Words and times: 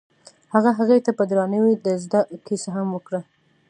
هغه 0.53 0.71
هغې 0.79 0.97
ته 1.05 1.11
په 1.17 1.23
درناوي 1.29 1.75
د 1.85 1.87
زړه 2.03 2.21
کیسه 2.47 2.69
هم 2.75 2.87
وکړه. 2.91 3.21